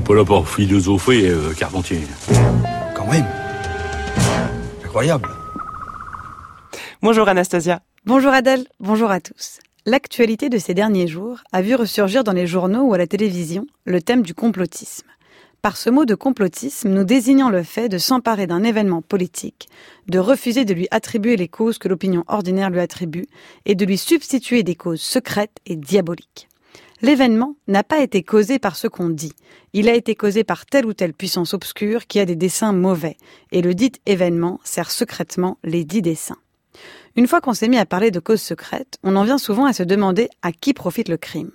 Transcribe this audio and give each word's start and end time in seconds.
n'est 0.00 0.06
pas 0.06 0.14
là 0.14 0.24
pour 0.24 0.48
philosopher, 0.48 1.28
euh, 1.28 1.52
Carpentier. 1.52 2.00
Quand 2.94 3.06
même. 3.06 3.26
Incroyable. 4.84 5.28
Bonjour 7.02 7.28
Anastasia. 7.28 7.80
Bonjour 8.06 8.32
Adèle, 8.32 8.66
bonjour 8.78 9.10
à 9.10 9.20
tous. 9.20 9.58
L'actualité 9.84 10.48
de 10.48 10.58
ces 10.58 10.72
derniers 10.72 11.06
jours 11.06 11.40
a 11.52 11.60
vu 11.60 11.74
ressurgir 11.74 12.24
dans 12.24 12.32
les 12.32 12.46
journaux 12.46 12.82
ou 12.82 12.94
à 12.94 12.98
la 12.98 13.06
télévision 13.06 13.66
le 13.84 14.00
thème 14.00 14.22
du 14.22 14.32
complotisme. 14.34 15.06
Par 15.60 15.76
ce 15.76 15.90
mot 15.90 16.06
de 16.06 16.14
complotisme, 16.14 16.88
nous 16.88 17.04
désignons 17.04 17.50
le 17.50 17.62
fait 17.62 17.90
de 17.90 17.98
s'emparer 17.98 18.46
d'un 18.46 18.64
événement 18.64 19.02
politique, 19.02 19.68
de 20.08 20.18
refuser 20.18 20.64
de 20.64 20.72
lui 20.72 20.88
attribuer 20.90 21.36
les 21.36 21.48
causes 21.48 21.76
que 21.76 21.88
l'opinion 21.88 22.24
ordinaire 22.26 22.70
lui 22.70 22.80
attribue 22.80 23.26
et 23.66 23.74
de 23.74 23.84
lui 23.84 23.98
substituer 23.98 24.62
des 24.62 24.76
causes 24.76 25.02
secrètes 25.02 25.58
et 25.66 25.76
diaboliques. 25.76 26.49
L'événement 27.02 27.56
n'a 27.66 27.82
pas 27.82 28.00
été 28.00 28.22
causé 28.22 28.58
par 28.58 28.76
ce 28.76 28.86
qu'on 28.86 29.08
dit, 29.08 29.32
il 29.72 29.88
a 29.88 29.94
été 29.94 30.14
causé 30.14 30.44
par 30.44 30.66
telle 30.66 30.84
ou 30.84 30.92
telle 30.92 31.14
puissance 31.14 31.54
obscure 31.54 32.06
qui 32.06 32.18
a 32.18 32.26
des 32.26 32.36
desseins 32.36 32.72
mauvais, 32.72 33.16
et 33.52 33.62
le 33.62 33.74
dit 33.74 33.92
événement 34.04 34.60
sert 34.64 34.90
secrètement 34.90 35.58
les 35.64 35.84
dits 35.84 36.02
desseins. 36.02 36.38
Une 37.16 37.26
fois 37.26 37.40
qu'on 37.40 37.54
s'est 37.54 37.68
mis 37.68 37.78
à 37.78 37.86
parler 37.86 38.10
de 38.10 38.20
causes 38.20 38.42
secrètes, 38.42 38.98
on 39.02 39.16
en 39.16 39.24
vient 39.24 39.38
souvent 39.38 39.64
à 39.64 39.72
se 39.72 39.82
demander 39.82 40.28
à 40.42 40.52
qui 40.52 40.74
profite 40.74 41.08
le 41.08 41.16
crime. 41.16 41.52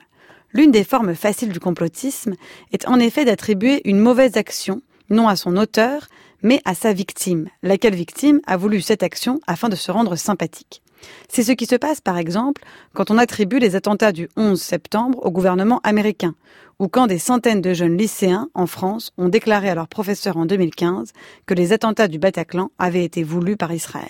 L'une 0.53 0.71
des 0.71 0.83
formes 0.83 1.15
faciles 1.15 1.51
du 1.51 1.59
complotisme 1.59 2.35
est 2.71 2.87
en 2.87 2.99
effet 2.99 3.25
d'attribuer 3.25 3.81
une 3.87 3.99
mauvaise 3.99 4.37
action, 4.37 4.81
non 5.09 5.27
à 5.27 5.35
son 5.35 5.57
auteur, 5.57 6.07
mais 6.45 6.61
à 6.63 6.75
sa 6.75 6.93
victime, 6.93 7.47
laquelle 7.63 7.95
victime 7.95 8.39
a 8.45 8.55
voulu 8.55 8.79
cette 8.79 9.01
action 9.01 9.39
afin 9.47 9.67
de 9.67 9.75
se 9.75 9.91
rendre 9.91 10.15
sympathique. 10.15 10.83
C'est 11.27 11.41
ce 11.41 11.51
qui 11.51 11.65
se 11.65 11.75
passe 11.75 12.01
par 12.01 12.19
exemple 12.19 12.61
quand 12.93 13.09
on 13.09 13.17
attribue 13.17 13.57
les 13.57 13.75
attentats 13.75 14.11
du 14.11 14.29
11 14.37 14.61
septembre 14.61 15.25
au 15.25 15.31
gouvernement 15.31 15.81
américain, 15.83 16.35
ou 16.77 16.87
quand 16.87 17.07
des 17.07 17.17
centaines 17.17 17.61
de 17.61 17.73
jeunes 17.73 17.97
lycéens 17.97 18.49
en 18.53 18.67
France 18.67 19.11
ont 19.17 19.27
déclaré 19.27 19.69
à 19.69 19.75
leurs 19.75 19.87
professeurs 19.87 20.37
en 20.37 20.45
2015 20.45 21.13
que 21.47 21.55
les 21.55 21.73
attentats 21.73 22.07
du 22.07 22.19
Bataclan 22.19 22.69
avaient 22.77 23.03
été 23.03 23.23
voulus 23.23 23.57
par 23.57 23.73
Israël. 23.73 24.05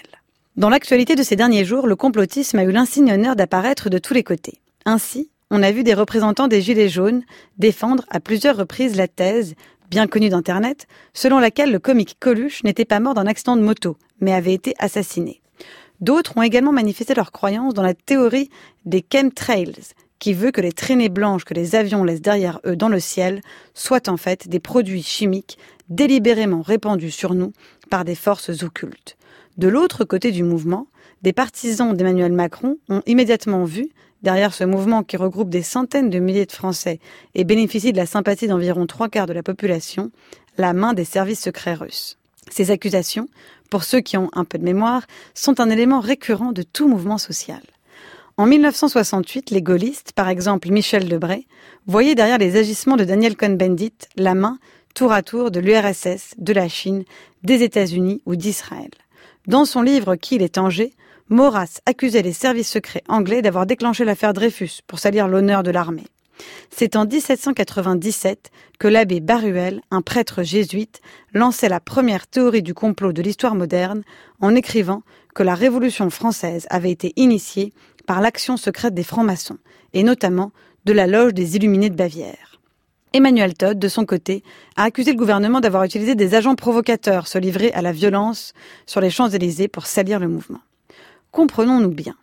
Dans 0.58 0.70
l'actualité 0.70 1.16
de 1.16 1.24
ces 1.24 1.38
derniers 1.38 1.64
jours, 1.64 1.88
le 1.88 1.96
complotisme 1.96 2.60
a 2.60 2.66
eu 2.66 2.72
l'insigne 2.72 3.14
honneur 3.14 3.38
d'apparaître 3.38 3.90
de 3.90 3.98
tous 3.98 4.14
les 4.14 4.24
côtés. 4.24 4.60
Ainsi, 4.86 5.30
on 5.52 5.64
a 5.64 5.72
vu 5.72 5.84
des 5.84 5.94
représentants 5.94 6.48
des 6.48 6.62
Gilets 6.62 6.90
jaunes 6.90 7.24
défendre 7.58 8.04
à 8.10 8.20
plusieurs 8.20 8.58
reprises 8.58 8.96
la 8.96 9.08
thèse, 9.08 9.54
bien 9.90 10.08
connue 10.08 10.30
d'Internet, 10.30 10.88
selon 11.14 11.40
laquelle 11.40 11.72
le 11.72 11.80
comique 11.80 12.18
Coluche 12.20 12.64
n'était 12.64 12.86
pas 12.86 13.00
mort 13.00 13.14
d'un 13.14 13.28
accident 13.28 13.58
de 13.58 13.62
moto, 13.62 13.98
mais 14.20 14.34
avait 14.34 14.54
été 14.54 14.74
assassiné. 14.80 15.42
D'autres 16.02 16.38
ont 16.38 16.42
également 16.42 16.74
manifesté 16.74 17.14
leur 17.14 17.32
croyance 17.32 17.74
dans 17.74 17.84
la 17.84 17.94
théorie 17.94 18.50
des 18.86 19.06
chemtrails, 19.12 19.74
qui 20.20 20.34
veut 20.34 20.52
que 20.52 20.62
les 20.62 20.72
traînées 20.72 21.10
blanches 21.10 21.46
que 21.46 21.54
les 21.54 21.76
avions 21.76 22.04
laissent 22.04 22.22
derrière 22.22 22.60
eux 22.66 22.76
dans 22.76 22.90
le 22.90 23.00
ciel 23.00 23.42
soient 23.74 24.10
en 24.10 24.18
fait 24.18 24.48
des 24.48 24.60
produits 24.60 25.04
chimiques 25.04 25.58
délibérément 25.90 26.62
répandus 26.62 27.12
sur 27.12 27.34
nous 27.34 27.54
par 27.90 28.06
des 28.06 28.16
forces 28.16 28.64
occultes. 28.64 29.18
De 29.58 29.68
l'autre 29.68 30.04
côté 30.04 30.32
du 30.32 30.44
mouvement, 30.44 30.88
des 31.22 31.34
partisans 31.34 31.96
d'Emmanuel 31.96 32.32
Macron 32.32 32.78
ont 32.90 33.02
immédiatement 33.06 33.66
vu 33.66 33.90
Derrière 34.26 34.56
ce 34.56 34.64
mouvement 34.64 35.04
qui 35.04 35.18
regroupe 35.18 35.52
des 35.52 35.62
centaines 35.62 36.10
de 36.10 36.18
milliers 36.18 36.48
de 36.48 36.52
Français 36.52 37.00
et 37.36 37.44
bénéficie 37.44 37.92
de 37.92 37.98
la 37.98 38.08
sympathie 38.08 38.48
d'environ 38.48 38.88
trois 38.88 39.08
quarts 39.08 39.28
de 39.28 39.34
la 39.34 39.44
population, 39.44 40.10
la 40.58 40.74
main 40.74 40.94
des 40.94 41.06
services 41.06 41.42
secrets 41.42 41.76
russes. 41.76 42.18
Ces 42.50 42.72
accusations, 42.72 43.28
pour 43.70 43.84
ceux 43.84 44.02
qui 44.02 44.18
ont 44.18 44.32
un 44.34 44.44
peu 44.44 44.58
de 44.58 44.64
mémoire, 44.64 45.06
sont 45.36 45.60
un 45.60 45.70
élément 45.70 46.00
récurrent 46.00 46.54
de 46.54 46.64
tout 46.64 46.88
mouvement 46.88 47.20
social. 47.20 47.62
En 48.38 48.48
1968, 48.48 49.50
les 49.52 49.62
gaullistes, 49.62 50.12
par 50.12 50.28
exemple 50.28 50.70
Michel 50.70 51.08
Debré, 51.08 51.48
voyaient 51.88 52.16
derrière 52.16 52.38
les 52.38 52.58
agissements 52.58 52.98
de 52.98 53.06
Daniel 53.06 53.38
Cohn-Bendit 53.38 53.94
la 54.18 54.36
main, 54.36 54.60
tour 54.94 55.14
à 55.14 55.24
tour, 55.24 55.52
de 55.52 55.62
l'URSS, 55.62 56.34
de 56.38 56.52
la 56.52 56.68
Chine, 56.68 57.06
des 57.44 57.64
États-Unis 57.64 58.22
ou 58.26 58.36
d'Israël. 58.36 58.90
Dans 59.48 59.64
son 59.64 59.82
livre 59.82 60.18
Qui 60.18 60.36
est 60.36 60.58
Angers, 60.58 60.92
Maurras 61.30 61.80
accusait 61.86 62.24
les 62.24 62.34
services 62.34 62.70
secrets 62.70 63.04
anglais 63.08 63.42
d'avoir 63.42 63.66
déclenché 63.66 64.04
l'affaire 64.04 64.34
Dreyfus 64.34 64.82
pour 64.86 65.00
salir 65.00 65.30
l'honneur 65.30 65.64
de 65.64 65.72
l'armée. 65.72 66.08
C'est 66.70 66.98
en 66.98 67.06
1797 67.06 68.52
que 68.80 68.90
l'abbé 68.90 69.22
Baruel, 69.22 69.82
un 69.92 70.02
prêtre 70.02 70.44
jésuite, 70.44 71.00
lançait 71.34 71.70
la 71.70 71.80
première 71.80 72.28
théorie 72.28 72.64
du 72.64 72.74
complot 72.74 73.14
de 73.14 73.22
l'histoire 73.22 73.56
moderne 73.56 74.04
en 74.42 74.54
écrivant 74.56 75.04
que 75.34 75.44
la 75.44 75.56
Révolution 75.56 76.10
française 76.10 76.68
avait 76.70 76.92
été 76.92 77.14
initiée 77.16 77.74
par 78.06 78.22
l'action 78.22 78.58
secrète 78.58 78.94
des 78.94 79.04
francs-maçons, 79.04 79.58
et 79.94 80.04
notamment 80.04 80.52
de 80.86 80.94
la 80.94 81.08
loge 81.08 81.34
des 81.34 81.56
Illuminés 81.56 81.90
de 81.90 81.96
Bavière. 81.96 82.60
Emmanuel 83.14 83.54
Todd, 83.54 83.80
de 83.80 83.88
son 83.88 84.06
côté, 84.06 84.44
a 84.76 84.84
accusé 84.84 85.12
le 85.12 85.18
gouvernement 85.18 85.62
d'avoir 85.62 85.84
utilisé 85.84 86.16
des 86.16 86.36
agents 86.36 86.56
provocateurs 86.56 87.28
se 87.28 87.38
livrer 87.38 87.72
à 87.72 87.82
la 87.82 87.94
violence 87.94 88.54
sur 88.86 89.00
les 89.00 89.10
Champs-Élysées 89.10 89.70
pour 89.70 89.86
salir 89.86 90.20
le 90.20 90.28
mouvement. 90.28 90.60
Comprenons-nous 91.32 91.94
bien. 91.94 92.16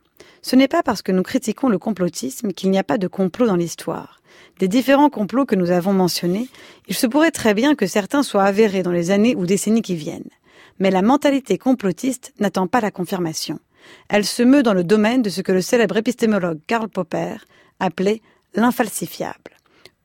Ce 0.42 0.54
n'est 0.54 0.68
pas 0.68 0.82
parce 0.82 1.02
que 1.02 1.12
nous 1.12 1.22
critiquons 1.22 1.68
le 1.68 1.78
complotisme 1.78 2.52
qu'il 2.52 2.70
n'y 2.70 2.78
a 2.78 2.84
pas 2.84 2.98
de 2.98 3.06
complot 3.06 3.46
dans 3.46 3.56
l'histoire. 3.56 4.20
Des 4.58 4.68
différents 4.68 5.08
complots 5.08 5.46
que 5.46 5.54
nous 5.54 5.70
avons 5.70 5.92
mentionnés, 5.92 6.48
il 6.88 6.94
se 6.94 7.06
pourrait 7.06 7.30
très 7.30 7.54
bien 7.54 7.74
que 7.74 7.86
certains 7.86 8.22
soient 8.22 8.44
avérés 8.44 8.82
dans 8.82 8.92
les 8.92 9.10
années 9.10 9.34
ou 9.34 9.46
décennies 9.46 9.82
qui 9.82 9.96
viennent. 9.96 10.30
Mais 10.78 10.90
la 10.90 11.02
mentalité 11.02 11.58
complotiste 11.58 12.34
n'attend 12.38 12.66
pas 12.66 12.80
la 12.80 12.90
confirmation. 12.90 13.60
Elle 14.08 14.24
se 14.24 14.42
meut 14.42 14.62
dans 14.62 14.74
le 14.74 14.84
domaine 14.84 15.22
de 15.22 15.30
ce 15.30 15.40
que 15.40 15.52
le 15.52 15.60
célèbre 15.60 15.96
épistémologue 15.96 16.60
Karl 16.66 16.88
Popper 16.88 17.36
appelait 17.80 18.22
l'infalsifiable. 18.54 19.52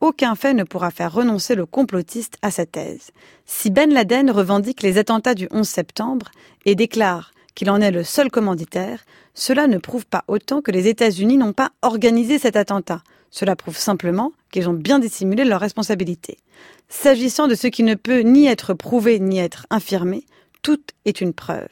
Aucun 0.00 0.36
fait 0.36 0.54
ne 0.54 0.62
pourra 0.62 0.90
faire 0.90 1.12
renoncer 1.12 1.54
le 1.54 1.66
complotiste 1.66 2.36
à 2.42 2.50
sa 2.50 2.66
thèse. 2.66 3.10
Si 3.46 3.70
Ben 3.70 3.92
Laden 3.92 4.30
revendique 4.30 4.82
les 4.82 4.96
attentats 4.96 5.34
du 5.34 5.48
11 5.50 5.68
septembre 5.68 6.30
et 6.64 6.76
déclare 6.76 7.32
qu'il 7.54 7.70
en 7.70 7.80
est 7.80 7.90
le 7.90 8.04
seul 8.04 8.30
commanditaire, 8.30 9.04
cela 9.34 9.66
ne 9.66 9.78
prouve 9.78 10.06
pas 10.06 10.22
autant 10.28 10.62
que 10.62 10.70
les 10.70 10.86
États-Unis 10.86 11.36
n'ont 11.36 11.52
pas 11.52 11.70
organisé 11.82 12.38
cet 12.38 12.54
attentat. 12.54 13.02
Cela 13.30 13.56
prouve 13.56 13.76
simplement 13.76 14.32
qu'ils 14.52 14.68
ont 14.68 14.74
bien 14.74 15.00
dissimulé 15.00 15.44
leur 15.44 15.60
responsabilité. 15.60 16.38
S'agissant 16.88 17.48
de 17.48 17.56
ce 17.56 17.66
qui 17.66 17.82
ne 17.82 17.94
peut 17.94 18.20
ni 18.20 18.46
être 18.46 18.74
prouvé 18.74 19.18
ni 19.18 19.38
être 19.38 19.66
infirmé, 19.70 20.24
tout 20.62 20.80
est 21.04 21.20
une 21.20 21.32
preuve. 21.34 21.68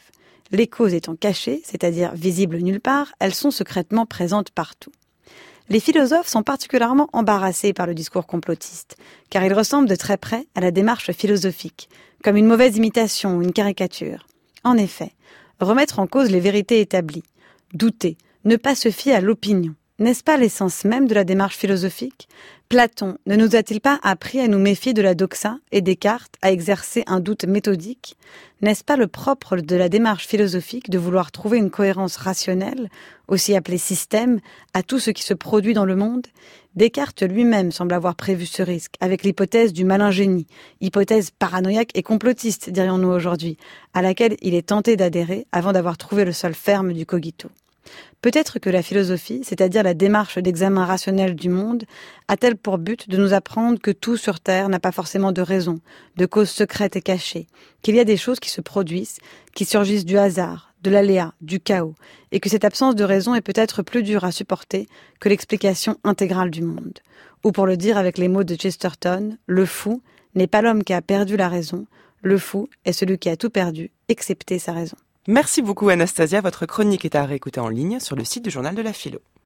Les 0.52 0.66
causes 0.66 0.94
étant 0.94 1.16
cachées, 1.16 1.60
c'est-à-dire 1.64 2.14
visibles 2.14 2.58
nulle 2.58 2.80
part, 2.80 3.12
elles 3.18 3.34
sont 3.34 3.50
secrètement 3.50 4.06
présentes 4.06 4.50
partout. 4.50 4.92
Les 5.68 5.80
philosophes 5.80 6.28
sont 6.28 6.44
particulièrement 6.44 7.08
embarrassés 7.12 7.72
par 7.72 7.86
le 7.86 7.94
discours 7.94 8.26
complotiste, 8.26 8.96
car 9.30 9.44
il 9.44 9.52
ressemble 9.52 9.88
de 9.88 9.96
très 9.96 10.16
près 10.16 10.46
à 10.54 10.60
la 10.60 10.70
démarche 10.70 11.10
philosophique, 11.10 11.88
comme 12.22 12.36
une 12.36 12.46
mauvaise 12.46 12.76
imitation 12.76 13.36
ou 13.36 13.42
une 13.42 13.52
caricature. 13.52 14.28
En 14.62 14.76
effet, 14.76 15.12
remettre 15.58 15.98
en 15.98 16.06
cause 16.06 16.30
les 16.30 16.38
vérités 16.38 16.80
établies, 16.80 17.24
douter, 17.74 18.16
ne 18.44 18.54
pas 18.54 18.76
se 18.76 18.90
fier 18.90 19.14
à 19.14 19.20
l'opinion. 19.20 19.74
N'est-ce 19.98 20.22
pas 20.22 20.36
l'essence 20.36 20.84
même 20.84 21.08
de 21.08 21.14
la 21.14 21.24
démarche 21.24 21.56
philosophique? 21.56 22.28
Platon 22.68 23.16
ne 23.24 23.34
nous 23.34 23.56
a-t-il 23.56 23.80
pas 23.80 23.98
appris 24.02 24.40
à 24.40 24.46
nous 24.46 24.58
méfier 24.58 24.92
de 24.92 25.00
la 25.00 25.14
doxa 25.14 25.56
et 25.72 25.80
Descartes 25.80 26.34
à 26.42 26.52
exercer 26.52 27.02
un 27.06 27.18
doute 27.18 27.46
méthodique? 27.46 28.18
N'est-ce 28.60 28.84
pas 28.84 28.98
le 28.98 29.06
propre 29.06 29.56
de 29.56 29.74
la 29.74 29.88
démarche 29.88 30.26
philosophique 30.26 30.90
de 30.90 30.98
vouloir 30.98 31.32
trouver 31.32 31.56
une 31.56 31.70
cohérence 31.70 32.18
rationnelle, 32.18 32.90
aussi 33.26 33.56
appelée 33.56 33.78
système, 33.78 34.40
à 34.74 34.82
tout 34.82 34.98
ce 34.98 35.10
qui 35.10 35.22
se 35.22 35.32
produit 35.32 35.72
dans 35.72 35.86
le 35.86 35.96
monde? 35.96 36.26
Descartes 36.74 37.22
lui-même 37.22 37.72
semble 37.72 37.94
avoir 37.94 38.16
prévu 38.16 38.44
ce 38.44 38.62
risque 38.62 38.96
avec 39.00 39.22
l'hypothèse 39.22 39.72
du 39.72 39.86
malin 39.86 40.10
génie, 40.10 40.46
hypothèse 40.82 41.30
paranoïaque 41.30 41.92
et 41.94 42.02
complotiste, 42.02 42.68
dirions-nous 42.68 43.08
aujourd'hui, 43.08 43.56
à 43.94 44.02
laquelle 44.02 44.36
il 44.42 44.52
est 44.52 44.68
tenté 44.68 44.96
d'adhérer 44.96 45.46
avant 45.52 45.72
d'avoir 45.72 45.96
trouvé 45.96 46.26
le 46.26 46.32
sol 46.32 46.52
ferme 46.52 46.92
du 46.92 47.06
cogito. 47.06 47.48
Peut-être 48.22 48.58
que 48.58 48.70
la 48.70 48.82
philosophie, 48.82 49.42
c'est-à-dire 49.44 49.82
la 49.82 49.94
démarche 49.94 50.38
d'examen 50.38 50.84
rationnel 50.84 51.34
du 51.34 51.48
monde, 51.48 51.84
a-t-elle 52.28 52.56
pour 52.56 52.78
but 52.78 53.08
de 53.08 53.16
nous 53.16 53.34
apprendre 53.34 53.80
que 53.80 53.90
tout 53.90 54.16
sur 54.16 54.40
Terre 54.40 54.68
n'a 54.68 54.80
pas 54.80 54.92
forcément 54.92 55.32
de 55.32 55.42
raison, 55.42 55.80
de 56.16 56.26
cause 56.26 56.50
secrète 56.50 56.96
et 56.96 57.02
cachée, 57.02 57.46
qu'il 57.82 57.94
y 57.94 58.00
a 58.00 58.04
des 58.04 58.16
choses 58.16 58.40
qui 58.40 58.50
se 58.50 58.60
produisent, 58.60 59.18
qui 59.54 59.64
surgissent 59.64 60.04
du 60.04 60.18
hasard, 60.18 60.74
de 60.82 60.90
l'aléa, 60.90 61.34
du 61.40 61.60
chaos, 61.60 61.94
et 62.32 62.40
que 62.40 62.48
cette 62.48 62.64
absence 62.64 62.94
de 62.94 63.04
raison 63.04 63.34
est 63.34 63.40
peut-être 63.40 63.82
plus 63.82 64.02
dure 64.02 64.24
à 64.24 64.32
supporter 64.32 64.88
que 65.20 65.28
l'explication 65.28 65.98
intégrale 66.04 66.50
du 66.50 66.62
monde? 66.62 67.00
Ou 67.44 67.52
pour 67.52 67.66
le 67.66 67.76
dire 67.76 67.98
avec 67.98 68.18
les 68.18 68.28
mots 68.28 68.44
de 68.44 68.54
Chesterton, 68.54 69.36
le 69.46 69.66
fou 69.66 70.02
n'est 70.34 70.46
pas 70.46 70.62
l'homme 70.62 70.84
qui 70.84 70.92
a 70.92 71.02
perdu 71.02 71.36
la 71.36 71.48
raison, 71.48 71.86
le 72.22 72.38
fou 72.38 72.68
est 72.84 72.92
celui 72.92 73.18
qui 73.18 73.28
a 73.28 73.36
tout 73.36 73.50
perdu, 73.50 73.90
excepté 74.08 74.58
sa 74.58 74.72
raison. 74.72 74.96
Merci 75.28 75.60
beaucoup 75.60 75.88
Anastasia, 75.88 76.40
votre 76.40 76.66
chronique 76.66 77.04
est 77.04 77.16
à 77.16 77.24
réécouter 77.24 77.58
en 77.58 77.68
ligne 77.68 77.98
sur 77.98 78.14
le 78.14 78.24
site 78.24 78.44
du 78.44 78.50
journal 78.50 78.76
de 78.76 78.82
la 78.82 78.92
philo. 78.92 79.18